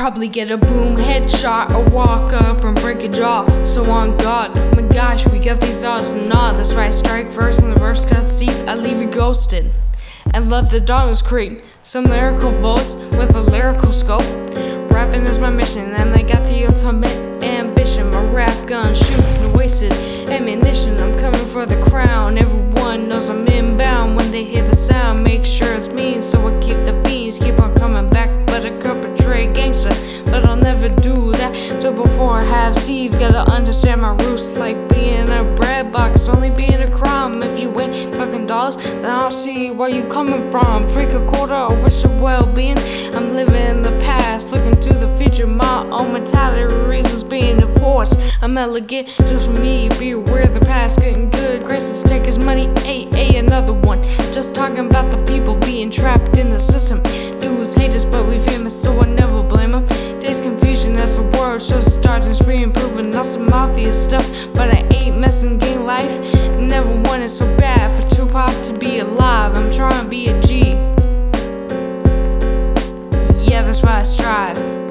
Probably 0.00 0.28
get 0.28 0.50
a 0.50 0.56
boom 0.56 0.96
headshot 0.96 1.74
or 1.74 1.84
walk 1.94 2.32
up 2.32 2.64
and 2.64 2.74
break 2.80 3.02
a 3.02 3.08
jaw. 3.08 3.44
So 3.64 3.84
on 3.90 4.16
God, 4.16 4.56
my 4.74 4.80
gosh, 4.80 5.28
we 5.28 5.38
got 5.38 5.60
these 5.60 5.84
odds 5.84 6.14
and 6.14 6.32
all. 6.32 6.54
That's 6.54 6.72
why 6.72 6.86
I 6.86 6.90
strike 6.90 7.30
first 7.30 7.60
and 7.60 7.70
the 7.70 7.78
verse 7.78 8.06
cuts 8.06 8.38
deep. 8.38 8.48
I 8.66 8.76
leave 8.76 9.02
you 9.02 9.08
ghosted 9.08 9.70
and 10.32 10.48
let 10.48 10.70
the 10.70 10.80
darkness 10.80 11.20
creep. 11.20 11.60
Some 11.82 12.04
lyrical 12.04 12.50
bolts 12.62 12.94
with 12.94 13.36
a 13.36 13.42
lyrical 13.42 13.92
scope. 13.92 14.24
Rapping 14.90 15.24
is 15.24 15.38
my 15.38 15.50
mission, 15.50 15.92
and 15.92 16.14
I 16.14 16.22
got 16.22 16.48
the 16.48 16.64
ultimate 16.64 17.09
do 30.90 31.32
that. 31.32 31.80
So 31.80 31.92
before 31.92 32.32
I 32.32 32.42
have 32.42 32.76
seeds, 32.76 33.16
gotta 33.16 33.40
understand 33.50 34.02
my 34.02 34.12
roots. 34.24 34.56
Like 34.58 34.76
being 34.88 35.28
a 35.30 35.44
bread 35.56 35.92
box, 35.92 36.28
only 36.28 36.50
being 36.50 36.82
a 36.82 36.90
crumb. 36.90 37.42
If 37.42 37.58
you 37.58 37.68
ain't 37.80 38.14
talking 38.14 38.46
dollars, 38.46 38.76
then 38.76 39.10
I'll 39.10 39.30
see 39.30 39.70
where 39.70 39.88
you 39.88 40.04
coming 40.04 40.50
from. 40.50 40.88
Freak 40.88 41.10
a 41.10 41.24
quarter, 41.26 41.54
I 41.54 41.72
wish 41.82 42.02
your 42.04 42.14
well-being. 42.20 42.78
I'm 43.14 43.30
living 43.30 43.54
in 43.54 43.82
the 43.82 43.96
past, 44.00 44.52
looking 44.52 44.78
to 44.80 44.92
the 44.92 45.14
future. 45.16 45.46
My 45.46 45.88
own 45.90 46.12
mentality 46.12 46.74
reasons 46.86 47.24
being 47.24 47.60
enforced. 47.60 48.14
I'm 48.42 48.56
elegant, 48.58 49.08
just 49.30 49.50
for 49.50 49.60
me. 49.60 49.88
Beware 49.98 50.46
the 50.46 50.60
past, 50.60 51.00
getting 51.00 51.30
good 51.30 51.64
graces, 51.64 52.02
take 52.02 52.24
his 52.24 52.38
money. 52.38 52.68
A 52.84 53.08
a 53.14 53.36
another 53.36 53.72
one. 53.72 54.02
Just 54.32 54.54
talking 54.54 54.86
about 54.86 55.10
the 55.10 55.18
people 55.24 55.54
being 55.56 55.90
trapped 55.90 56.36
in 56.36 56.50
the 56.50 56.58
system. 56.58 57.02
show 61.60 61.80
stars 61.80 62.26
and 62.26 62.34
screen 62.34 62.72
proving 62.72 63.10
not 63.10 63.26
some 63.26 63.52
obvious 63.52 64.02
stuff. 64.02 64.26
But 64.54 64.74
I 64.74 64.86
ain't 64.94 65.18
messing 65.18 65.58
gay 65.58 65.76
life. 65.76 66.18
Never 66.58 66.90
wanted 67.02 67.28
so 67.28 67.44
bad 67.56 67.90
for 67.94 68.08
Tupac 68.14 68.64
to 68.64 68.72
be 68.72 69.00
alive. 69.00 69.54
I'm 69.56 69.70
trying 69.70 70.02
to 70.02 70.08
be 70.08 70.28
a 70.28 70.40
G. 70.40 70.72
Yeah, 73.48 73.62
that's 73.62 73.82
why 73.82 74.00
I 74.00 74.02
strive. 74.04 74.89